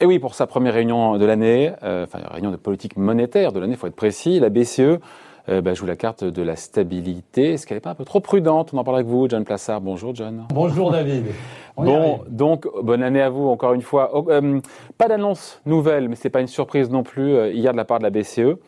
et 0.00 0.06
oui, 0.06 0.18
pour 0.18 0.34
sa 0.34 0.46
première 0.46 0.74
réunion 0.74 1.18
de 1.18 1.24
l'année, 1.24 1.72
euh, 1.82 2.04
enfin 2.04 2.20
réunion 2.30 2.50
de 2.50 2.56
politique 2.56 2.96
monétaire 2.96 3.52
de 3.52 3.60
l'année, 3.60 3.74
il 3.74 3.78
faut 3.78 3.86
être 3.86 3.96
précis, 3.96 4.38
la 4.38 4.48
BCE 4.48 5.00
euh, 5.48 5.62
bah, 5.62 5.72
joue 5.72 5.86
la 5.86 5.96
carte 5.96 6.24
de 6.24 6.42
la 6.42 6.56
stabilité. 6.56 7.54
Est-ce 7.54 7.66
qu'elle 7.66 7.76
n'est 7.76 7.82
pas 7.82 7.90
un 7.90 7.94
peu 7.94 8.04
trop 8.04 8.20
prudente 8.20 8.74
On 8.74 8.78
en 8.78 8.84
parle 8.84 8.98
avec 8.98 9.08
vous, 9.08 9.28
John 9.30 9.44
Plassard. 9.44 9.80
Bonjour, 9.80 10.14
John. 10.14 10.44
Bonjour, 10.50 10.90
David. 10.90 11.24
bon, 11.76 12.20
donc, 12.28 12.66
bonne 12.82 13.02
année 13.02 13.22
à 13.22 13.30
vous, 13.30 13.48
encore 13.48 13.72
une 13.72 13.80
fois. 13.80 14.10
Oh, 14.12 14.26
euh, 14.28 14.60
pas 14.98 15.08
d'annonce 15.08 15.62
nouvelle, 15.64 16.10
mais 16.10 16.16
ce 16.16 16.24
n'est 16.24 16.30
pas 16.30 16.42
une 16.42 16.48
surprise 16.48 16.90
non 16.90 17.02
plus 17.02 17.34
euh, 17.34 17.50
hier 17.50 17.72
de 17.72 17.78
la 17.78 17.86
part 17.86 17.98
de 17.98 18.04
la 18.04 18.10
BCE. 18.10 18.58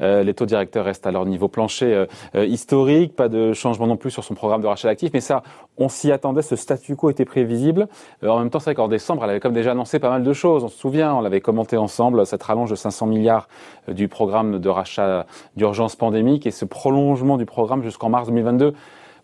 Euh, 0.00 0.22
les 0.22 0.34
taux 0.34 0.46
directeurs 0.46 0.84
restent 0.84 1.06
à 1.06 1.10
leur 1.10 1.24
niveau 1.24 1.48
plancher 1.48 1.94
euh, 1.94 2.06
euh, 2.34 2.44
historique, 2.44 3.16
pas 3.16 3.28
de 3.28 3.52
changement 3.52 3.86
non 3.86 3.96
plus 3.96 4.10
sur 4.10 4.24
son 4.24 4.34
programme 4.34 4.60
de 4.60 4.66
rachat 4.66 4.88
d'actifs, 4.88 5.10
mais 5.14 5.20
ça, 5.20 5.42
on 5.78 5.88
s'y 5.88 6.12
attendait, 6.12 6.42
ce 6.42 6.56
statu 6.56 6.96
quo 6.96 7.10
était 7.10 7.24
prévisible. 7.24 7.88
en 8.22 8.38
même 8.38 8.50
temps, 8.50 8.58
c'est 8.58 8.70
vrai 8.70 8.74
qu'en 8.74 8.88
décembre, 8.88 9.24
elle 9.24 9.30
avait 9.30 9.40
comme 9.40 9.54
déjà 9.54 9.72
annoncé 9.72 9.98
pas 9.98 10.10
mal 10.10 10.22
de 10.22 10.32
choses. 10.32 10.64
On 10.64 10.68
se 10.68 10.76
souvient, 10.76 11.14
on 11.14 11.20
l'avait 11.20 11.40
commenté 11.40 11.76
ensemble, 11.76 12.26
cette 12.26 12.42
rallonge 12.42 12.70
de 12.70 12.74
500 12.76 13.06
milliards 13.06 13.48
du 13.88 14.08
programme 14.08 14.58
de 14.58 14.68
rachat 14.68 15.26
d'urgence 15.56 15.96
pandémique 15.96 16.46
et 16.46 16.50
ce 16.50 16.64
prolongement 16.64 17.36
du 17.36 17.46
programme 17.46 17.82
jusqu'en 17.82 18.08
mars 18.08 18.28
2022. 18.28 18.74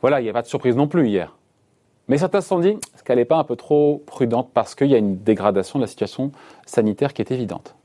Voilà, 0.00 0.20
il 0.20 0.24
n'y 0.24 0.30
a 0.30 0.32
pas 0.32 0.42
de 0.42 0.46
surprise 0.46 0.76
non 0.76 0.88
plus 0.88 1.08
hier. 1.08 1.36
Mais 2.08 2.18
certains 2.18 2.40
se 2.40 2.48
sont 2.48 2.58
dit, 2.58 2.76
est-ce 2.94 3.04
qu'elle 3.04 3.18
n'est 3.18 3.24
pas 3.24 3.36
un 3.36 3.44
peu 3.44 3.56
trop 3.56 4.02
prudente 4.06 4.50
parce 4.52 4.74
qu'il 4.74 4.88
y 4.88 4.94
a 4.94 4.98
une 4.98 5.18
dégradation 5.18 5.78
de 5.78 5.84
la 5.84 5.86
situation 5.86 6.32
sanitaire 6.66 7.14
qui 7.14 7.22
est 7.22 7.30
évidente? 7.30 7.76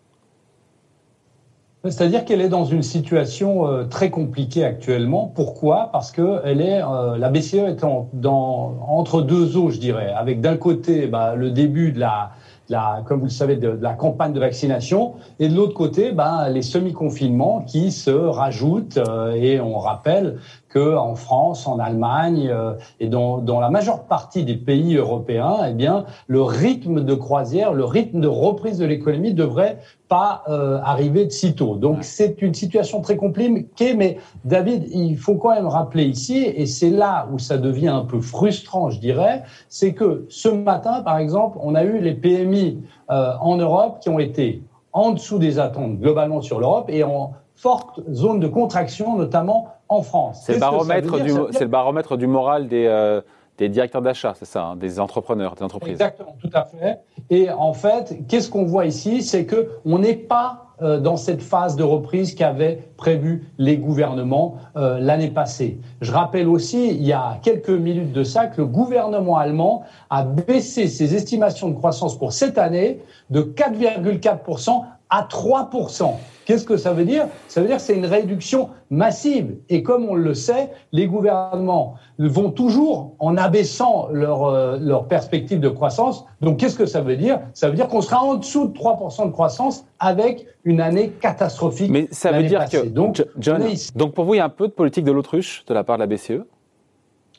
C'est-à-dire 1.83 2.25
qu'elle 2.25 2.41
est 2.41 2.49
dans 2.49 2.65
une 2.65 2.81
situation 2.81 3.67
euh, 3.67 3.83
très 3.83 4.09
compliquée 4.09 4.63
actuellement. 4.63 5.31
Pourquoi? 5.33 5.89
Parce 5.91 6.11
que 6.11 6.41
elle 6.43 6.61
est, 6.61 6.81
euh, 6.81 7.17
la 7.17 7.29
BCE 7.29 7.53
est 7.53 7.85
dans, 8.13 8.77
entre 8.87 9.21
deux 9.21 9.57
eaux, 9.57 9.69
je 9.69 9.79
dirais, 9.79 10.11
avec 10.15 10.41
d'un 10.41 10.57
côté 10.57 11.07
bah, 11.07 11.35
le 11.35 11.51
début 11.51 11.91
de 11.91 11.99
la, 11.99 12.31
la, 12.69 13.03
comme 13.05 13.19
vous 13.19 13.25
le 13.25 13.31
savez, 13.31 13.55
de, 13.55 13.69
la 13.69 13.93
campagne 13.93 14.33
de 14.33 14.39
vaccination, 14.39 15.13
et 15.39 15.47
de 15.47 15.55
l'autre 15.55 15.73
côté, 15.73 16.11
bah, 16.11 16.49
les 16.49 16.61
semi-confinements 16.61 17.61
qui 17.61 17.91
se 17.91 18.11
rajoutent. 18.11 18.97
Euh, 18.97 19.33
et 19.33 19.59
on 19.59 19.77
rappelle 19.77 20.39
en 20.77 21.15
France, 21.15 21.67
en 21.67 21.79
Allemagne 21.79 22.49
euh, 22.49 22.73
et 22.99 23.07
dans, 23.07 23.37
dans, 23.37 23.59
la 23.59 23.69
majeure 23.69 24.03
partie 24.03 24.43
des 24.43 24.55
pays 24.55 24.95
européens, 24.95 25.57
eh 25.69 25.73
bien, 25.73 26.05
le 26.27 26.41
rythme 26.41 27.03
de 27.03 27.13
croisière, 27.13 27.73
le 27.73 27.85
rythme 27.85 28.19
de 28.19 28.27
reprise 28.27 28.77
de 28.77 28.85
l'économie 28.85 29.33
devrait 29.33 29.79
pas 30.07 30.43
euh, 30.47 30.79
arriver 30.83 31.25
de 31.25 31.31
sitôt. 31.31 31.75
Donc 31.75 31.99
c'est 32.01 32.41
une 32.41 32.53
situation 32.53 33.01
très 33.01 33.17
compliquée, 33.17 33.93
mais 33.93 34.17
David, 34.45 34.87
il 34.91 35.17
faut 35.17 35.35
quand 35.35 35.53
même 35.53 35.67
rappeler 35.67 36.05
ici, 36.05 36.37
et 36.37 36.65
c'est 36.65 36.89
là 36.89 37.27
où 37.31 37.39
ça 37.39 37.57
devient 37.57 37.89
un 37.89 38.05
peu 38.05 38.21
frustrant, 38.21 38.89
je 38.89 38.99
dirais, 38.99 39.43
c'est 39.69 39.93
que 39.93 40.25
ce 40.29 40.49
matin, 40.49 41.01
par 41.01 41.17
exemple, 41.17 41.57
on 41.61 41.75
a 41.75 41.83
eu 41.83 41.99
les 41.99 42.13
PMI 42.13 42.79
euh, 43.09 43.33
en 43.41 43.57
Europe 43.57 43.99
qui 44.01 44.09
ont 44.09 44.19
été 44.19 44.61
en 44.93 45.11
dessous 45.11 45.37
des 45.37 45.59
attentes 45.59 45.99
globalement 45.99 46.41
sur 46.41 46.59
l'Europe 46.59 46.89
et 46.89 47.03
en 47.03 47.33
forte 47.57 47.99
zone 48.11 48.39
de 48.39 48.47
contraction, 48.47 49.17
notamment 49.17 49.73
en 49.89 50.01
France. 50.03 50.43
C'est 50.45 50.53
le, 50.53 50.59
baromètre 50.59 51.19
du, 51.21 51.33
le 51.33 51.65
baromètre 51.65 52.15
du 52.15 52.27
moral 52.27 52.67
des, 52.67 52.85
euh, 52.85 53.21
des 53.57 53.67
directeurs 53.67 54.03
d'achat, 54.03 54.33
c'est 54.37 54.45
ça, 54.45 54.63
hein, 54.63 54.75
des 54.75 54.99
entrepreneurs, 54.99 55.55
des 55.55 55.63
entreprises. 55.63 55.93
Exactement, 55.93 56.35
tout 56.39 56.49
à 56.53 56.65
fait. 56.65 56.99
Et 57.29 57.49
en 57.49 57.73
fait, 57.73 58.15
qu'est-ce 58.27 58.49
qu'on 58.49 58.65
voit 58.65 58.85
ici 58.85 59.23
C'est 59.23 59.45
que 59.45 59.71
on 59.85 59.99
n'est 59.99 60.15
pas 60.15 60.67
euh, 60.83 60.99
dans 60.99 61.17
cette 61.17 61.41
phase 61.41 61.75
de 61.75 61.83
reprise 61.83 62.35
qu'avaient 62.35 62.83
prévu 62.97 63.47
les 63.57 63.77
gouvernements 63.77 64.57
euh, 64.75 64.99
l'année 64.99 65.31
passée. 65.31 65.79
Je 66.01 66.11
rappelle 66.11 66.47
aussi, 66.47 66.89
il 66.89 67.03
y 67.03 67.13
a 67.13 67.39
quelques 67.41 67.71
minutes 67.71 68.11
de 68.11 68.23
ça, 68.23 68.45
que 68.45 68.61
le 68.61 68.67
gouvernement 68.67 69.37
allemand 69.37 69.83
a 70.11 70.23
baissé 70.23 70.87
ses 70.87 71.15
estimations 71.15 71.69
de 71.69 71.73
croissance 71.73 72.15
pour 72.19 72.31
cette 72.31 72.59
année 72.59 72.99
de 73.31 73.41
4,4% 73.41 74.83
à 75.09 75.23
3%. 75.23 76.15
Qu'est-ce 76.45 76.63
que 76.63 76.77
ça 76.77 76.93
veut 76.93 77.03
dire? 77.03 77.27
Ça 77.49 77.59
veut 77.59 77.67
dire 77.67 77.75
que 77.75 77.81
c'est 77.81 77.95
une 77.95 78.05
réduction 78.05 78.69
massive. 78.89 79.57
Et 79.67 79.83
comme 79.83 80.05
on 80.05 80.15
le 80.15 80.33
sait, 80.33 80.71
les 80.93 81.05
gouvernements 81.05 81.95
vont 82.19 82.51
toujours 82.51 83.15
en 83.19 83.35
abaissant 83.35 84.07
leur, 84.13 84.45
euh, 84.45 84.77
leur 84.79 85.09
perspective 85.09 85.59
de 85.59 85.67
croissance. 85.67 86.25
Donc 86.39 86.57
qu'est-ce 86.57 86.77
que 86.77 86.85
ça 86.85 87.01
veut 87.01 87.17
dire? 87.17 87.41
Ça 87.53 87.69
veut 87.69 87.75
dire 87.75 87.89
qu'on 87.89 88.01
sera 88.01 88.23
en 88.23 88.35
dessous 88.35 88.67
de 88.67 88.77
3% 88.77 89.25
de 89.25 89.31
croissance 89.31 89.85
avec 89.99 90.45
une 90.63 90.79
année 90.79 91.09
catastrophique. 91.09 91.91
Mais 91.91 92.07
ça 92.11 92.31
veut 92.31 92.43
dire 92.43 92.63
que... 92.69 92.85
Donc, 92.85 93.25
John, 93.37 93.61
donc 93.95 94.13
pour 94.13 94.23
vous, 94.23 94.35
il 94.35 94.37
y 94.37 94.41
a 94.41 94.45
un 94.45 94.49
peu 94.49 94.67
de 94.67 94.73
politique 94.73 95.03
de 95.03 95.11
l'autruche 95.11 95.65
de 95.65 95.73
la 95.73 95.83
part 95.83 95.97
de 95.97 96.03
la 96.03 96.07
BCE 96.07 96.43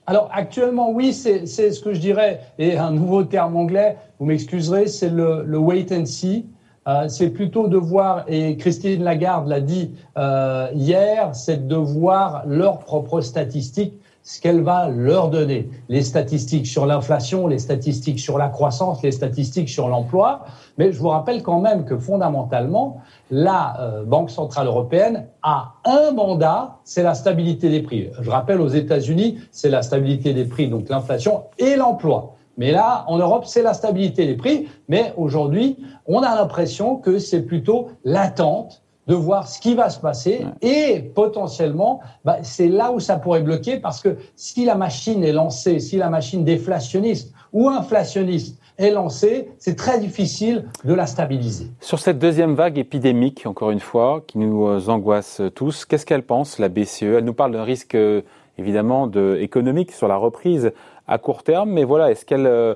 alors 0.08 0.30
actuellement, 0.32 0.90
oui, 0.90 1.12
c'est 1.12 1.46
ce 1.46 1.80
que 1.80 1.92
je 1.92 2.00
dirais, 2.00 2.40
et 2.58 2.78
un 2.78 2.92
nouveau 2.92 3.24
terme 3.24 3.56
anglais, 3.56 3.98
vous 4.18 4.24
m'excuserez, 4.24 4.86
c'est 4.86 5.10
le, 5.10 5.42
le 5.44 5.58
wait 5.58 5.92
and 5.92 6.06
see. 6.06 6.46
Euh, 6.88 7.06
c'est 7.09 7.28
plutôt 7.28 7.69
de 7.69 7.76
voir, 7.76 8.25
et 8.28 8.56
Christine 8.56 9.04
Lagarde 9.04 9.47
l'a 9.47 9.60
dit 9.60 9.91
euh, 10.16 10.69
hier, 10.75 11.34
c'est 11.34 11.69
de 11.69 11.76
voir 11.76 12.44
leurs 12.47 12.78
propres 12.78 13.21
statistiques, 13.21 13.93
ce 14.22 14.41
qu'elle 14.41 14.62
va 14.62 14.88
leur 14.88 15.28
donner. 15.28 15.69
Les 15.91 16.03
statistiques 16.03 16.66
sur 16.66 16.87
l'inflation, 16.87 17.47
les 17.47 17.59
statistiques 17.59 18.21
sur 18.21 18.38
la 18.38 18.49
croissance, 18.49 19.03
les 19.03 19.12
statistiques 19.12 19.69
sur 19.69 19.88
l'emploi. 19.88 20.47
Mais 20.78 20.93
je 20.93 20.99
vous 20.99 21.09
rappelle 21.09 21.43
quand 21.43 21.60
même 21.60 21.84
que 21.84 21.99
fondamentalement, 21.99 23.03
la 23.31 23.78
euh, 23.81 24.05
Banque 24.05 24.31
Centrale 24.31 24.66
Européenne 24.66 25.26
a 25.43 25.75
un 25.84 26.12
mandat, 26.12 26.78
c'est 26.84 27.03
la 27.03 27.15
stabilité 27.15 27.69
des 27.69 27.82
prix. 27.82 28.09
Je 28.19 28.31
rappelle 28.31 28.62
aux 28.62 28.69
États-Unis, 28.69 29.38
c'est 29.50 29.70
la 29.70 29.82
stabilité 29.82 30.32
des 30.32 30.44
prix, 30.44 30.69
donc 30.69 30.88
l'inflation 30.88 31.44
et 31.59 31.76
l'emploi. 31.76 32.38
Mais 32.58 32.72
là, 32.72 33.04
en 33.06 33.19
Europe, 33.19 33.44
c'est 33.46 33.62
la 33.62 33.72
stabilité 33.72 34.26
des 34.26 34.34
prix. 34.34 34.69
Mais 34.88 35.14
aujourd'hui, 35.16 35.78
on 36.06 36.20
a 36.22 36.34
l'impression 36.34 36.96
que 36.96 37.19
c'est 37.19 37.42
plutôt 37.42 37.88
l'attente 38.04 38.82
de 39.06 39.14
voir 39.14 39.48
ce 39.48 39.58
qui 39.58 39.74
va 39.74 39.88
se 39.88 39.98
passer 39.98 40.44
et 40.60 41.00
potentiellement, 41.14 42.00
bah, 42.26 42.38
c'est 42.42 42.69
là 42.69 42.92
où 42.92 43.00
ça 43.00 43.16
pourrait 43.16 43.41
bloquer 43.41 43.78
parce 43.78 44.02
que 44.02 44.19
si 44.36 44.66
la 44.66 44.74
machine 44.74 45.24
est 45.24 45.32
lancée, 45.32 45.80
si 45.80 45.96
la 45.96 46.10
machine 46.10 46.44
déflationniste 46.44 47.32
ou 47.54 47.70
inflationniste 47.70 48.60
est 48.76 48.90
lancée, 48.90 49.48
c'est 49.58 49.76
très 49.76 49.98
difficile 49.98 50.66
de 50.84 50.92
la 50.92 51.06
stabiliser. 51.06 51.69
Sur 51.80 51.98
cette 51.98 52.19
deuxième 52.19 52.54
vague 52.54 52.76
épidémique, 52.78 53.46
encore 53.46 53.70
une 53.70 53.80
fois, 53.80 54.22
qui 54.26 54.38
nous 54.38 54.90
angoisse 54.90 55.40
tous, 55.54 55.86
qu'est-ce 55.86 56.04
qu'elle 56.04 56.22
pense, 56.22 56.58
la 56.58 56.69
BCE 56.69 57.02
Elle 57.02 57.25
nous 57.25 57.34
parle 57.34 57.52
d'un 57.52 57.64
risque 57.64 57.94
euh, 57.94 58.20
évidemment 58.58 59.06
de, 59.06 59.38
économique 59.41 59.92
sur 59.92 60.08
la 60.08 60.16
reprise 60.16 60.72
à 61.06 61.19
court 61.19 61.42
terme, 61.42 61.70
mais 61.70 61.84
voilà, 61.84 62.10
est-ce 62.10 62.24
qu'elle 62.24 62.46
euh, 62.46 62.74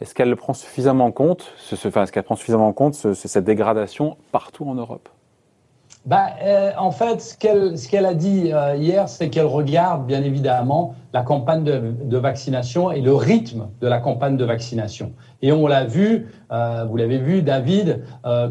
est-ce 0.00 0.14
qu'elle 0.14 0.36
prend 0.36 0.52
suffisamment 0.52 1.06
en 1.06 1.12
compte, 1.12 1.52
ce, 1.56 1.74
enfin, 1.88 2.04
est-ce 2.04 2.12
qu'elle 2.12 2.22
prend 2.22 2.36
suffisamment 2.36 2.68
en 2.68 2.72
compte 2.72 2.94
cette 2.94 3.44
dégradation 3.44 4.16
partout 4.30 4.64
en 4.68 4.74
Europe? 4.74 5.08
Bah, 6.08 6.30
euh, 6.42 6.70
en 6.78 6.90
fait, 6.90 7.20
ce 7.20 7.36
qu'elle 7.36 8.06
a 8.06 8.14
dit 8.14 8.50
euh, 8.50 8.76
hier, 8.76 9.10
c'est 9.10 9.28
qu'elle 9.28 9.44
regarde 9.44 10.06
bien 10.06 10.22
évidemment 10.22 10.94
la 11.12 11.20
campagne 11.20 11.64
de, 11.64 12.16
vaccination 12.16 12.90
et 12.90 13.02
le 13.02 13.14
rythme 13.14 13.68
de 13.82 13.86
la 13.86 13.98
campagne 13.98 14.38
de 14.38 14.44
vaccination. 14.46 15.12
Et 15.42 15.52
on 15.52 15.66
l'a 15.66 15.84
vu, 15.84 16.28
euh, 16.50 16.86
vous 16.88 16.96
l'avez 16.96 17.18
vu, 17.18 17.42
David, 17.42 18.04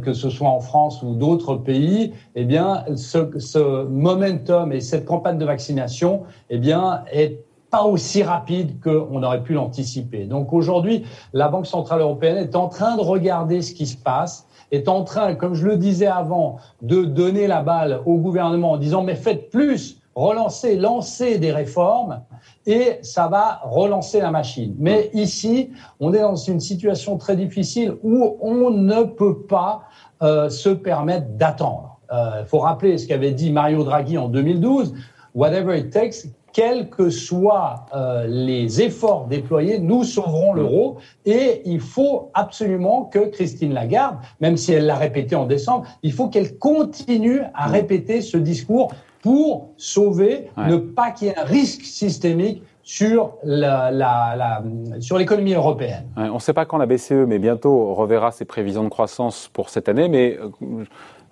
que 0.04 0.14
ce 0.14 0.30
soit 0.30 0.50
en 0.50 0.60
France 0.60 1.02
ou 1.02 1.16
d'autres 1.16 1.56
pays, 1.56 2.14
eh 2.36 2.46
bien, 2.46 2.84
ce, 2.96 3.40
ce 3.40 3.86
momentum 3.86 4.72
et 4.72 4.80
cette 4.80 5.06
campagne 5.06 5.40
de 5.40 5.46
vaccination, 5.46 6.24
eh 6.52 6.60
bien, 6.60 7.02
est 7.12 7.44
pas 7.70 7.84
aussi 7.84 8.24
rapide 8.24 8.80
qu'on 8.82 9.22
aurait 9.24 9.44
pu 9.44 9.54
l'anticiper. 9.54 10.26
Donc 10.26 10.54
aujourd'hui, 10.54 11.06
la 11.34 11.50
Banque 11.50 11.68
centrale 11.68 12.02
européenne 12.02 12.38
est 12.38 12.56
en 12.56 12.70
train 12.70 12.96
de 12.96 13.02
regarder 13.02 13.62
ce 13.62 13.74
qui 13.74 13.86
se 13.86 13.98
passe, 13.98 14.47
est 14.72 14.88
en 14.88 15.04
train, 15.04 15.36
comme 15.36 15.54
je 15.54 15.66
le 15.66 15.78
disais 15.78 16.08
avant, 16.08 16.58
de 16.82 17.04
donner 17.04 17.48
la 17.48 17.62
balle 17.62 18.02
au 18.06 18.18
gouvernement 18.18 18.72
en 18.72 18.78
disant 18.78 19.04
mais 19.04 19.16
faites 19.16 19.50
plus, 19.50 20.02
relancez, 20.16 20.76
lancez 20.76 21.38
des 21.38 21.52
réformes 21.52 22.22
et 22.66 23.00
ça 23.02 23.28
va 23.28 23.62
relancer 23.64 24.20
la 24.20 24.32
machine. 24.32 24.76
Mais 24.80 25.10
ici, 25.14 25.70
on 26.00 26.14
est 26.14 26.22
dans 26.22 26.36
une 26.36 26.60
situation 26.60 27.18
très 27.18 27.36
difficile 27.36 27.96
où 28.04 28.38
on 28.42 28.72
ne 28.72 29.04
peut 29.04 29.40
pas 29.44 29.84
euh, 30.22 30.50
se 30.50 30.70
permettre 30.70 31.28
d'attendre. 31.30 32.00
Il 32.12 32.16
euh, 32.16 32.46
faut 32.46 32.60
rappeler 32.60 32.98
ce 32.98 33.08
qu'avait 33.08 33.32
dit 33.32 33.52
Mario 33.52 33.84
Draghi 33.84 34.18
en 34.18 34.28
2012. 34.30 34.94
Whatever 35.36 35.78
it 35.78 35.92
takes, 35.92 36.26
quels 36.58 36.90
que 36.90 37.12
soient 37.12 37.86
euh, 37.94 38.26
les 38.28 38.82
efforts 38.82 39.28
déployés, 39.28 39.78
nous 39.78 40.04
sauverons 40.04 40.54
l'euro. 40.54 40.98
Et 41.24 41.62
il 41.66 41.80
faut 41.80 42.32
absolument 42.34 43.04
que 43.04 43.20
Christine 43.30 43.76
Lagarde, 43.76 44.18
même 44.42 44.58
si 44.58 44.74
elle 44.74 44.88
l'a 44.88 44.96
répété 44.96 45.36
en 45.36 45.46
décembre, 45.46 45.86
il 46.02 46.14
faut 46.14 46.30
qu'elle 46.30 46.58
continue 46.58 47.42
à 47.54 47.68
répéter 47.68 48.22
ce 48.22 48.38
discours 48.38 48.92
pour 49.22 49.70
sauver, 49.78 50.50
ne 50.58 50.78
pas 50.78 51.12
qu'il 51.12 51.28
y 51.28 51.30
ait 51.30 51.38
un 51.38 51.44
risque 51.44 51.84
systémique 51.84 52.64
sur 52.82 53.34
la, 53.44 53.92
la, 53.92 54.64
sur 55.00 55.20
l'économie 55.20 55.54
européenne. 55.54 56.08
on 56.16 56.36
ne 56.36 56.40
sait 56.40 56.54
pas 56.54 56.66
quand 56.66 56.78
la 56.78 56.86
BCE, 56.86 57.26
mais 57.28 57.38
bientôt 57.38 57.94
reverra 57.94 58.32
ses 58.32 58.46
prévisions 58.46 58.84
de 58.84 58.90
croissance 58.90 59.50
pour 59.54 59.70
cette 59.70 59.90
année. 59.90 60.08
Mais 60.08 60.40
euh, 60.40 60.86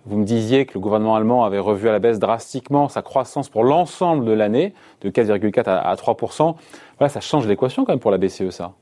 vous 0.05 0.17
me 0.17 0.23
disiez 0.23 0.65
que 0.65 0.73
le 0.75 0.79
gouvernement 0.79 1.15
allemand 1.15 1.45
avait 1.45 1.59
revu 1.59 1.89
à 1.89 1.91
la 1.91 1.99
baisse 1.99 2.19
drastiquement 2.19 2.89
sa 2.89 3.01
croissance 3.01 3.49
pour 3.49 3.63
l'ensemble 3.63 4.25
de 4.25 4.31
l'année, 4.31 4.73
de 5.01 5.09
4,4 5.09 5.63
à 5.67 5.95
3 5.95 6.15
Voilà, 6.99 7.09
ça 7.09 7.21
change 7.21 7.47
l'équation 7.47 7.85
quand 7.85 7.93
même 7.93 7.99
pour 7.99 8.11
la 8.11 8.17
BCE, 8.17 8.51
ça. 8.51 8.73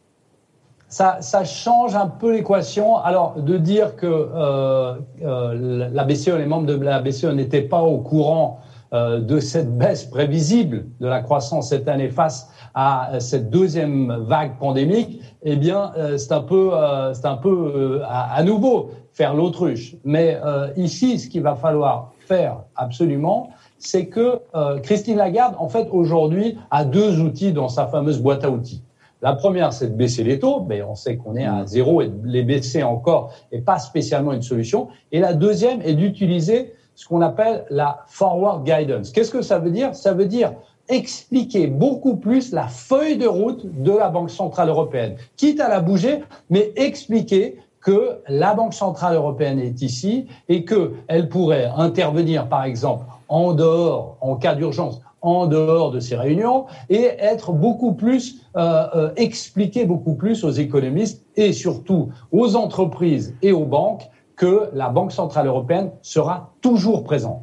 ça, 0.90 1.44
change 1.46 1.96
un 1.96 2.08
peu 2.08 2.34
l'équation. 2.34 2.98
Alors, 2.98 3.36
de 3.38 3.58
dire 3.58 3.96
que 3.96 4.06
euh, 4.06 4.96
euh, 5.24 5.90
la 5.92 6.04
BCE, 6.04 6.38
les 6.38 6.46
membres 6.46 6.68
de 6.68 6.76
la 6.76 7.00
BCE 7.00 7.26
n'étaient 7.26 7.62
pas 7.62 7.82
au 7.82 8.00
courant 8.00 8.60
de 8.94 9.40
cette 9.40 9.76
baisse 9.76 10.06
prévisible 10.06 10.86
de 11.00 11.08
la 11.08 11.22
croissance 11.22 11.70
cette 11.70 11.88
année 11.88 12.10
face 12.10 12.50
à 12.76 13.20
cette 13.20 13.50
deuxième 13.50 14.16
vague 14.28 14.58
pandémique, 14.60 15.22
eh 15.42 15.56
bien, 15.56 15.92
euh, 15.98 16.18
c'est 16.18 16.32
un 16.32 16.42
peu, 16.42 16.72
euh, 16.74 17.14
c'est 17.14 17.26
un 17.26 17.38
peu 17.38 18.02
à, 18.06 18.34
à, 18.34 18.44
nouveau 18.44 18.92
faire 19.12 19.34
l'autruche. 19.34 19.96
Mais 20.04 20.40
ici, 20.76 21.20
ce 21.20 21.28
qu'il 21.28 21.42
va 21.42 21.56
falloir 21.56 22.14
faire 22.20 22.58
absolument, 22.76 23.50
c'est 23.78 24.08
que 24.08 24.40
Christine 24.82 25.18
Lagarde, 25.18 25.56
en 25.60 25.68
fait, 25.68 25.88
aujourd'hui, 25.92 26.58
a 26.72 26.84
deux 26.84 27.20
outils 27.20 27.52
dans 27.52 27.70
sa 27.70 27.86
fameuse 27.86 28.20
boîte 28.20 28.44
à 28.44 28.50
outils. 28.50 28.82
La 29.24 29.34
première, 29.36 29.72
c'est 29.72 29.88
de 29.88 29.96
baisser 29.96 30.26
les 30.26 30.38
taux, 30.38 30.66
mais 30.68 30.84
on 30.84 30.96
sait 30.96 31.16
qu'on 31.16 31.38
est 31.38 31.46
à 31.46 31.66
zéro 31.66 32.02
et 32.02 32.08
de 32.08 32.28
les 32.28 32.44
baisser 32.44 32.84
encore 32.84 33.32
n'est 33.54 33.62
pas 33.62 33.80
spécialement 33.80 34.34
une 34.34 34.42
solution. 34.42 34.90
Et 35.14 35.22
la 35.22 35.34
deuxième 35.34 35.82
est 35.82 35.94
d'utiliser 35.94 36.74
ce 36.96 37.08
qu'on 37.08 37.22
appelle 37.22 37.66
la 37.70 38.06
forward 38.08 38.64
guidance. 38.64 39.12
Qu'est-ce 39.12 39.32
que 39.32 39.42
ça 39.42 39.60
veut 39.60 39.72
dire? 39.72 39.96
Ça 39.96 40.14
veut 40.14 40.26
dire 40.26 40.54
expliquer 40.90 41.68
beaucoup 41.68 42.18
plus 42.18 42.52
la 42.52 42.68
feuille 42.68 43.18
de 43.18 43.28
route 43.28 43.66
de 43.82 43.92
la 43.92 44.10
Banque 44.10 44.30
centrale 44.30 44.70
européenne, 44.70 45.16
quitte 45.38 45.60
à 45.60 45.70
la 45.70 45.80
bouger, 45.80 46.24
mais 46.50 46.74
expliquer 46.76 47.58
que 47.80 48.20
la 48.28 48.54
Banque 48.54 48.74
centrale 48.74 49.16
européenne 49.16 49.60
est 49.60 49.82
ici 49.82 50.28
et 50.50 50.66
qu'elle 50.66 51.30
pourrait 51.30 51.70
intervenir, 51.76 52.48
par 52.48 52.64
exemple, 52.64 53.06
en 53.28 53.54
dehors, 53.54 54.18
en 54.22 54.36
cas 54.36 54.56
d'urgence, 54.56 55.02
en 55.22 55.48
dehors 55.48 55.92
de 55.92 56.00
ces 56.00 56.16
réunions 56.16 56.66
et 56.90 57.04
être 57.18 57.54
beaucoup 57.54 57.94
plus 57.94 58.42
euh, 58.58 58.86
euh, 58.96 59.10
expliquer 59.16 59.86
beaucoup 59.86 60.16
plus 60.16 60.44
aux 60.44 60.52
économistes 60.52 61.26
et 61.38 61.54
surtout 61.54 62.10
aux 62.32 62.56
entreprises 62.56 63.34
et 63.42 63.54
aux 63.54 63.66
banques 63.66 64.10
que 64.36 64.70
la 64.74 64.90
Banque 64.90 65.12
centrale 65.12 65.48
européenne 65.48 65.92
sera 66.02 66.54
toujours 66.62 67.04
présente. 67.04 67.42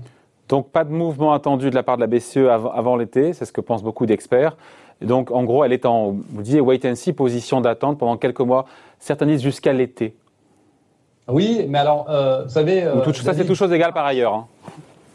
Donc 0.48 0.70
pas 0.70 0.82
de 0.82 0.90
mouvement 0.90 1.32
attendu 1.32 1.70
de 1.70 1.74
la 1.74 1.84
part 1.84 1.96
de 1.96 2.00
la 2.00 2.08
BCE 2.08 2.48
avant, 2.48 2.96
l'été, 2.96 3.32
c'est 3.32 3.44
ce 3.44 3.52
que 3.52 3.60
pensent 3.60 3.84
beaucoup 3.84 4.04
d'experts. 4.04 4.56
Donc 5.00 5.30
en 5.30 5.44
gros, 5.44 5.64
elle 5.64 5.72
est 5.72 5.86
en, 5.86 6.10
vous 6.10 6.42
disiez, 6.42 6.60
wait 6.60 6.84
and 6.84 6.96
see, 6.96 7.12
position 7.12 7.60
d'attente 7.60 7.98
pendant 7.98 8.16
quelques 8.16 8.40
mois, 8.40 8.66
certains 8.98 9.26
disent 9.26 9.42
jusqu'à 9.42 9.72
l'été. 9.72 10.16
Oui, 11.28 11.64
mais 11.68 11.78
alors, 11.78 12.06
euh, 12.10 12.42
vous 12.44 12.50
savez... 12.50 12.82
Euh, 12.82 13.00
tout, 13.02 13.14
ça, 13.14 13.32
c'est 13.32 13.44
tout 13.44 13.54
chose 13.54 13.72
égale 13.72 13.92
par 13.92 14.04
ailleurs. 14.04 14.34
Hein. 14.34 14.46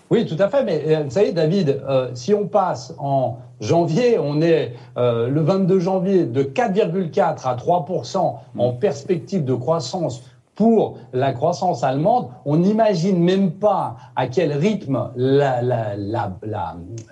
Oui, 0.09 0.25
tout 0.25 0.37
à 0.39 0.47
fait. 0.47 0.63
Mais 0.63 0.81
euh, 0.87 1.03
vous 1.03 1.11
savez, 1.11 1.33
David, 1.33 1.81
si 2.13 2.33
on 2.33 2.47
passe 2.47 2.95
en 2.97 3.39
janvier, 3.59 4.17
on 4.17 4.41
est 4.41 4.73
le 4.95 5.41
22 5.41 5.79
janvier 5.79 6.23
de 6.23 6.43
4,4 6.43 7.45
à 7.45 7.55
3% 7.55 8.35
en 8.57 8.71
perspective 8.71 9.43
de 9.43 9.53
croissance 9.53 10.23
pour 10.55 10.97
la 11.13 11.33
croissance 11.33 11.83
allemande, 11.83 12.29
on 12.45 12.57
n'imagine 12.57 13.21
même 13.21 13.51
pas 13.51 13.97
à 14.15 14.27
quel 14.27 14.53
rythme 14.53 15.11
la, 15.15 15.61
la, 15.61 15.95
la, 15.97 16.31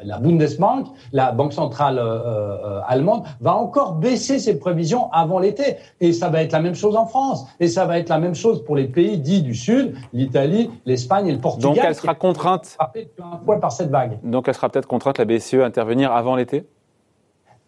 la, 0.04 0.18
Bundesbank, 0.20 0.88
la 1.12 1.32
Banque 1.32 1.54
centrale 1.54 2.00
euh, 2.00 2.04
euh, 2.04 2.80
allemande, 2.88 3.24
va 3.42 3.56
encore 3.56 3.96
baisser 3.96 4.40
ses 4.40 4.58
prévisions 4.58 5.12
avant 5.12 5.40
l'été. 5.40 5.76
Et 6.00 6.14
ça 6.14 6.30
va 6.30 6.42
être 6.42 6.54
la 6.54 6.62
même 6.62 6.76
chose 6.76 6.96
en 6.96 7.06
France. 7.06 7.46
Et 7.60 7.68
ça 7.68 7.86
va 7.86 8.00
être 8.00 8.10
la 8.10 8.20
même 8.20 8.36
chose 8.36 8.64
pour 8.64 8.76
les 8.76 8.88
pays 8.88 9.18
dits 9.18 9.42
du 9.42 9.56
Sud, 9.56 9.96
l'Italie, 10.14 10.70
l'Espagne 10.86 11.28
et 11.28 11.32
le 11.34 11.40
Portugal. 11.40 11.76
Donc 11.76 11.84
elle 11.86 11.96
sera 11.96 12.16
contrainte. 12.16 12.78
par 13.60 13.72
cette 13.72 13.90
vague. 13.90 14.20
Donc 14.24 14.48
elle 14.48 14.54
sera 14.54 14.70
peut-être 14.70 14.88
contrainte, 14.88 15.18
la 15.18 15.26
BCE, 15.26 15.56
à 15.56 15.66
intervenir 15.66 16.12
avant 16.12 16.36
l'été? 16.36 16.66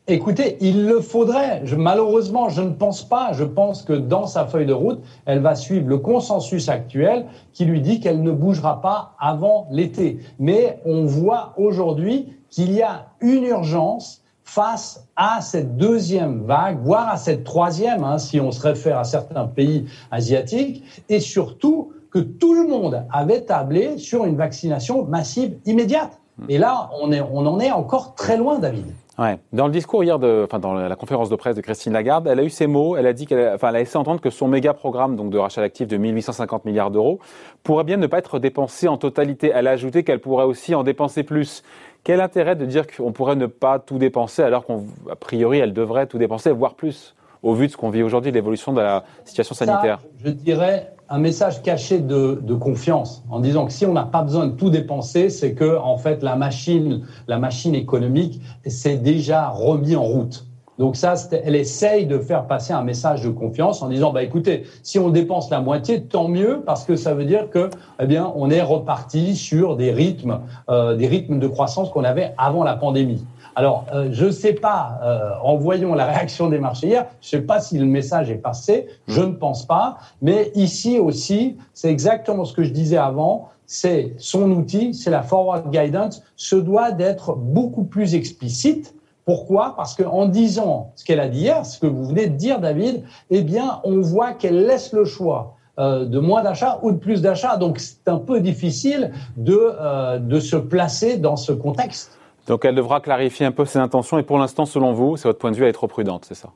Écoutez, 0.07 0.57
il 0.61 0.85
le 0.85 1.01
faudrait. 1.01 1.63
Malheureusement, 1.75 2.49
je 2.49 2.61
ne 2.61 2.69
pense 2.69 3.01
pas. 3.01 3.33
Je 3.33 3.43
pense 3.43 3.81
que 3.81 3.93
dans 3.93 4.27
sa 4.27 4.45
feuille 4.45 4.67
de 4.67 4.73
route, 4.73 5.01
elle 5.25 5.39
va 5.39 5.55
suivre 5.55 5.87
le 5.87 5.97
consensus 5.97 6.69
actuel 6.69 7.25
qui 7.53 7.65
lui 7.65 7.81
dit 7.81 7.99
qu'elle 7.99 8.21
ne 8.21 8.29
bougera 8.31 8.81
pas 8.81 9.15
avant 9.19 9.67
l'été. 9.71 10.19
Mais 10.37 10.79
on 10.85 11.05
voit 11.05 11.53
aujourd'hui 11.57 12.37
qu'il 12.51 12.71
y 12.71 12.83
a 12.83 13.07
une 13.19 13.45
urgence 13.45 14.21
face 14.43 15.07
à 15.15 15.41
cette 15.41 15.75
deuxième 15.75 16.43
vague, 16.43 16.77
voire 16.83 17.09
à 17.09 17.17
cette 17.17 17.43
troisième, 17.43 18.03
hein, 18.03 18.19
si 18.19 18.39
on 18.39 18.51
se 18.51 18.61
réfère 18.61 18.99
à 18.99 19.05
certains 19.05 19.47
pays 19.47 19.87
asiatiques, 20.11 20.83
et 21.09 21.19
surtout 21.19 21.93
que 22.11 22.19
tout 22.19 22.53
le 22.53 22.67
monde 22.67 23.07
avait 23.11 23.41
tablé 23.41 23.97
sur 23.97 24.25
une 24.25 24.35
vaccination 24.35 25.03
massive 25.03 25.57
immédiate. 25.65 26.19
Et 26.49 26.57
là, 26.57 26.89
on, 27.01 27.11
est, 27.11 27.21
on 27.21 27.45
en 27.45 27.59
est 27.59 27.71
encore 27.71 28.15
très 28.15 28.37
loin, 28.37 28.59
David. 28.59 28.85
Ouais. 29.17 29.39
Dans 29.53 29.67
le 29.67 29.71
discours 29.71 30.03
hier, 30.03 30.19
de, 30.19 30.43
enfin 30.45 30.59
dans 30.59 30.73
la 30.73 30.95
conférence 30.97 31.29
de 31.29 31.35
presse 31.37 31.55
de 31.55 31.61
Christine 31.61 31.93
Lagarde, 31.93 32.27
elle 32.27 32.39
a 32.39 32.43
eu 32.43 32.49
ces 32.49 32.67
mots. 32.67 32.97
Elle 32.97 33.07
a 33.07 33.13
dit 33.13 33.25
qu'elle, 33.25 33.53
enfin, 33.53 33.69
elle 33.69 33.77
a 33.77 33.79
laissé 33.79 33.97
entendre 33.97 34.19
que 34.19 34.29
son 34.29 34.47
méga 34.47 34.73
programme 34.73 35.15
donc 35.15 35.29
de 35.29 35.37
rachat 35.37 35.61
d'actifs 35.61 35.87
de 35.87 35.95
1850 35.95 36.65
milliards 36.65 36.91
d'euros 36.91 37.19
pourrait 37.63 37.85
bien 37.85 37.97
ne 37.97 38.07
pas 38.07 38.17
être 38.17 38.39
dépensé 38.39 38.89
en 38.89 38.97
totalité. 38.97 39.51
Elle 39.55 39.67
a 39.67 39.71
ajouté 39.71 40.03
qu'elle 40.03 40.19
pourrait 40.19 40.45
aussi 40.45 40.75
en 40.75 40.83
dépenser 40.83 41.23
plus. 41.23 41.63
Quel 42.03 42.19
intérêt 42.19 42.55
de 42.55 42.65
dire 42.65 42.85
qu'on 42.87 43.13
pourrait 43.13 43.37
ne 43.37 43.47
pas 43.47 43.79
tout 43.79 43.97
dépenser 43.97 44.43
alors 44.43 44.65
qu'a 44.65 45.15
priori 45.15 45.59
elle 45.59 45.73
devrait 45.73 46.07
tout 46.07 46.17
dépenser, 46.17 46.51
voire 46.51 46.75
plus, 46.75 47.15
au 47.41 47.53
vu 47.53 47.67
de 47.67 47.71
ce 47.71 47.77
qu'on 47.77 47.89
vit 47.89 48.03
aujourd'hui, 48.03 48.31
l'évolution 48.31 48.73
de 48.73 48.81
la 48.81 49.05
situation 49.23 49.55
sanitaire? 49.55 49.99
Je 50.23 50.29
dirais 50.29 50.94
un 51.09 51.19
message 51.19 51.61
caché 51.61 51.99
de, 51.99 52.39
de, 52.41 52.53
confiance 52.55 53.23
en 53.29 53.39
disant 53.39 53.65
que 53.65 53.73
si 53.73 53.85
on 53.85 53.93
n'a 53.93 54.03
pas 54.03 54.23
besoin 54.23 54.47
de 54.47 54.51
tout 54.53 54.69
dépenser, 54.69 55.29
c'est 55.29 55.53
que 55.53 55.77
en 55.77 55.97
fait 55.97 56.23
la 56.23 56.35
machine, 56.35 57.05
la 57.27 57.37
machine 57.37 57.75
économique 57.75 58.41
s'est 58.65 58.97
déjà 58.97 59.49
remis 59.49 59.95
en 59.95 60.03
route. 60.03 60.45
Donc 60.77 60.97
ça, 60.97 61.13
elle 61.31 61.55
essaye 61.55 62.05
de 62.05 62.19
faire 62.19 62.47
passer 62.47 62.73
un 62.73 62.83
message 62.83 63.21
de 63.21 63.29
confiance 63.29 63.81
en 63.81 63.87
disant, 63.87 64.11
bah 64.11 64.23
écoutez, 64.23 64.63
si 64.83 64.99
on 64.99 65.09
dépense 65.09 65.49
la 65.49 65.61
moitié, 65.61 66.01
tant 66.03 66.27
mieux, 66.27 66.63
parce 66.65 66.83
que 66.83 66.97
ça 66.97 67.13
veut 67.13 67.23
dire 67.23 67.49
que, 67.49 67.69
eh 67.99 68.05
bien, 68.05 68.31
on 68.35 68.49
est 68.49 68.61
reparti 68.61 69.35
sur 69.35 69.77
des 69.77 69.91
rythmes, 69.91 70.41
euh, 70.69 70.95
des 70.95 71.07
rythmes 71.07 71.39
de 71.39 71.47
croissance 71.47 71.89
qu'on 71.91 72.03
avait 72.03 72.33
avant 72.37 72.63
la 72.65 72.75
pandémie. 72.75 73.25
Alors, 73.57 73.85
euh, 73.93 74.09
je 74.11 74.25
ne 74.25 74.31
sais 74.31 74.51
pas, 74.51 74.99
euh, 75.01 75.31
en 75.41 75.55
voyant 75.55 75.95
la 75.95 76.05
réaction 76.05 76.49
des 76.49 76.59
marchés 76.59 76.87
hier, 76.87 77.05
je 77.21 77.27
ne 77.27 77.41
sais 77.41 77.47
pas 77.47 77.61
si 77.61 77.77
le 77.77 77.85
message 77.85 78.29
est 78.29 78.35
passé, 78.35 78.87
je 79.07 79.21
ne 79.21 79.31
pense 79.31 79.65
pas, 79.65 79.97
mais 80.21 80.51
ici 80.55 80.99
aussi, 80.99 81.55
c'est 81.73 81.89
exactement 81.89 82.43
ce 82.43 82.53
que 82.53 82.63
je 82.63 82.71
disais 82.71 82.97
avant, 82.97 83.47
c'est 83.65 84.13
son 84.17 84.51
outil, 84.51 84.93
c'est 84.93 85.09
la 85.09 85.23
forward 85.23 85.71
guidance, 85.71 86.21
se 86.35 86.57
doit 86.57 86.91
d'être 86.91 87.35
beaucoup 87.35 87.85
plus 87.85 88.13
explicite. 88.13 88.93
Pourquoi? 89.23 89.73
Parce 89.77 89.95
qu'en 89.95 90.27
disant 90.27 90.91
ce 90.95 91.05
qu'elle 91.05 91.21
a 91.21 91.29
dit 91.29 91.39
hier, 91.39 91.65
ce 91.65 91.79
que 91.79 91.87
vous 91.87 92.05
venez 92.05 92.27
de 92.27 92.35
dire, 92.35 92.59
David, 92.59 93.03
eh 93.29 93.41
bien, 93.41 93.79
on 93.85 94.01
voit 94.01 94.33
qu'elle 94.33 94.65
laisse 94.65 94.91
le 94.91 95.05
choix 95.05 95.55
euh, 95.79 96.05
de 96.05 96.19
moins 96.19 96.43
d'achats 96.43 96.79
ou 96.83 96.91
de 96.91 96.97
plus 96.97 97.21
d'achats. 97.21 97.55
Donc, 97.55 97.79
c'est 97.79 98.07
un 98.07 98.19
peu 98.19 98.41
difficile 98.41 99.13
de, 99.37 100.19
de 100.19 100.39
se 100.39 100.57
placer 100.57 101.17
dans 101.17 101.37
ce 101.37 101.53
contexte. 101.53 102.19
Donc 102.47 102.65
elle 102.65 102.75
devra 102.75 102.99
clarifier 103.01 103.45
un 103.45 103.51
peu 103.51 103.65
ses 103.65 103.79
intentions 103.79 104.17
et 104.17 104.23
pour 104.23 104.37
l'instant, 104.37 104.65
selon 104.65 104.93
vous, 104.93 105.17
c'est 105.17 105.27
votre 105.27 105.39
point 105.39 105.51
de 105.51 105.55
vue, 105.55 105.63
elle 105.63 105.69
est 105.69 105.73
trop 105.73 105.87
prudente, 105.87 106.25
c'est 106.25 106.35
ça? 106.35 106.49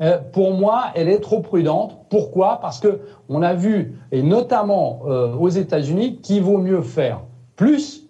Euh, 0.00 0.18
pour 0.32 0.52
moi, 0.54 0.86
elle 0.94 1.08
est 1.08 1.20
trop 1.20 1.40
prudente. 1.40 1.98
Pourquoi? 2.10 2.58
Parce 2.60 2.80
que 2.80 3.00
on 3.28 3.42
a 3.42 3.54
vu, 3.54 3.96
et 4.10 4.22
notamment 4.22 5.02
euh, 5.06 5.34
aux 5.34 5.48
États-Unis, 5.48 6.20
qu'il 6.20 6.42
vaut 6.42 6.58
mieux 6.58 6.82
faire 6.82 7.20
plus 7.56 8.08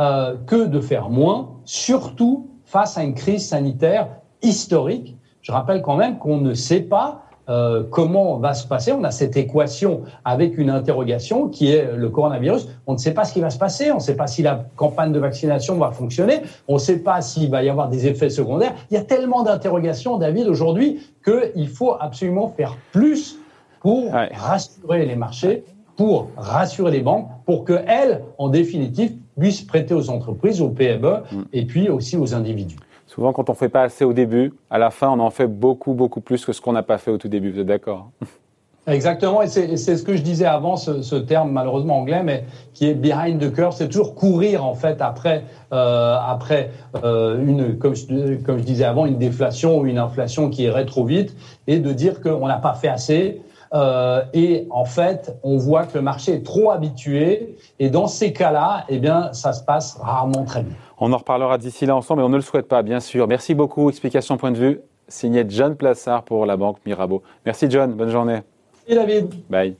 euh, 0.00 0.36
que 0.46 0.64
de 0.64 0.80
faire 0.80 1.10
moins, 1.10 1.50
surtout 1.64 2.48
face 2.64 2.96
à 2.96 3.02
une 3.02 3.14
crise 3.14 3.46
sanitaire 3.46 4.08
historique. 4.42 5.16
Je 5.42 5.52
rappelle 5.52 5.82
quand 5.82 5.96
même 5.96 6.18
qu'on 6.18 6.38
ne 6.38 6.54
sait 6.54 6.80
pas 6.80 7.22
euh, 7.48 7.82
comment 7.90 8.38
va 8.38 8.54
se 8.54 8.66
passer? 8.66 8.92
On 8.92 9.04
a 9.04 9.10
cette 9.10 9.36
équation 9.36 10.02
avec 10.24 10.58
une 10.58 10.70
interrogation 10.70 11.48
qui 11.48 11.72
est 11.72 11.96
le 11.96 12.08
coronavirus. 12.10 12.68
On 12.86 12.92
ne 12.92 12.98
sait 12.98 13.14
pas 13.14 13.24
ce 13.24 13.32
qui 13.32 13.40
va 13.40 13.50
se 13.50 13.58
passer. 13.58 13.90
On 13.90 13.96
ne 13.96 14.00
sait 14.00 14.16
pas 14.16 14.26
si 14.26 14.42
la 14.42 14.66
campagne 14.76 15.12
de 15.12 15.18
vaccination 15.18 15.76
va 15.76 15.90
fonctionner. 15.90 16.42
On 16.66 16.74
ne 16.74 16.78
sait 16.78 16.98
pas 16.98 17.20
s'il 17.22 17.50
va 17.50 17.62
y 17.62 17.68
avoir 17.68 17.88
des 17.88 18.06
effets 18.06 18.30
secondaires. 18.30 18.74
Il 18.90 18.94
y 18.94 18.96
a 18.98 19.02
tellement 19.02 19.42
d'interrogations, 19.42 20.18
David, 20.18 20.48
aujourd'hui, 20.48 21.00
qu'il 21.24 21.68
faut 21.68 21.96
absolument 21.98 22.52
faire 22.56 22.76
plus 22.92 23.38
pour 23.80 24.12
rassurer 24.12 25.06
les 25.06 25.16
marchés, 25.16 25.64
pour 25.96 26.28
rassurer 26.36 26.90
les 26.90 27.00
banques, 27.00 27.28
pour 27.46 27.64
qu'elles, 27.64 28.22
en 28.38 28.48
définitive, 28.48 29.12
puissent 29.38 29.62
prêter 29.62 29.94
aux 29.94 30.10
entreprises, 30.10 30.60
aux 30.60 30.68
PME 30.68 31.22
mm. 31.30 31.42
et 31.52 31.64
puis 31.64 31.88
aussi 31.88 32.16
aux 32.16 32.34
individus. 32.34 32.76
Souvent, 33.08 33.32
quand 33.32 33.48
on 33.48 33.54
ne 33.54 33.56
fait 33.56 33.70
pas 33.70 33.82
assez 33.82 34.04
au 34.04 34.12
début, 34.12 34.52
à 34.70 34.78
la 34.78 34.90
fin, 34.90 35.08
on 35.08 35.18
en 35.18 35.30
fait 35.30 35.46
beaucoup, 35.46 35.94
beaucoup 35.94 36.20
plus 36.20 36.44
que 36.44 36.52
ce 36.52 36.60
qu'on 36.60 36.72
n'a 36.72 36.82
pas 36.82 36.98
fait 36.98 37.10
au 37.10 37.16
tout 37.16 37.28
début. 37.28 37.50
Vous 37.50 37.60
êtes 37.60 37.66
d'accord? 37.66 38.10
Exactement, 38.86 39.42
et 39.42 39.48
c'est 39.48 39.76
ce 39.76 40.02
que 40.02 40.16
je 40.16 40.22
disais 40.22 40.46
avant, 40.46 40.76
ce, 40.76 41.16
terme 41.16 41.52
malheureusement 41.52 41.98
anglais, 41.98 42.22
mais 42.22 42.44
qui 42.72 42.86
est 42.86 42.94
behind 42.94 43.38
the 43.38 43.52
curve, 43.52 43.74
c'est 43.76 43.88
toujours 43.88 44.14
courir 44.14 44.64
en 44.64 44.72
fait 44.72 45.02
après, 45.02 45.44
euh, 45.74 46.16
après 46.26 46.70
euh, 47.04 47.44
une, 47.44 47.76
comme 47.76 47.94
je, 47.94 48.36
comme 48.36 48.56
je 48.56 48.62
disais 48.62 48.84
avant, 48.84 49.04
une 49.04 49.18
déflation 49.18 49.78
ou 49.78 49.84
une 49.84 49.98
inflation 49.98 50.48
qui 50.48 50.62
irait 50.62 50.86
trop 50.86 51.04
vite, 51.04 51.36
et 51.66 51.80
de 51.80 51.92
dire 51.92 52.22
qu'on 52.22 52.46
n'a 52.46 52.56
pas 52.56 52.72
fait 52.72 52.88
assez, 52.88 53.42
euh, 53.74 54.22
et 54.32 54.66
en 54.70 54.84
fait, 54.84 55.36
on 55.42 55.56
voit 55.58 55.84
que 55.86 55.96
le 55.96 56.02
marché 56.02 56.32
est 56.34 56.44
trop 56.44 56.70
habitué. 56.70 57.56
Et 57.78 57.90
dans 57.90 58.06
ces 58.06 58.32
cas-là, 58.32 58.84
eh 58.88 58.98
bien, 58.98 59.32
ça 59.32 59.52
se 59.52 59.62
passe 59.62 59.98
rarement 60.00 60.44
très 60.44 60.62
bien. 60.62 60.74
On 60.98 61.12
en 61.12 61.18
reparlera 61.18 61.58
d'ici 61.58 61.86
là 61.86 61.94
ensemble, 61.94 62.20
mais 62.20 62.26
on 62.26 62.30
ne 62.30 62.36
le 62.36 62.42
souhaite 62.42 62.68
pas, 62.68 62.82
bien 62.82 63.00
sûr. 63.00 63.28
Merci 63.28 63.54
beaucoup. 63.54 63.88
Explication 63.88 64.36
point 64.36 64.50
de 64.50 64.58
vue. 64.58 64.80
signé 65.08 65.44
John 65.48 65.76
Plassard 65.76 66.24
pour 66.24 66.46
la 66.46 66.56
banque 66.56 66.78
Mirabeau. 66.84 67.22
Merci 67.46 67.66
John, 67.70 67.92
bonne 67.94 68.10
journée. 68.10 68.40
Et 68.86 68.94
David. 68.94 69.34
Bye. 69.48 69.76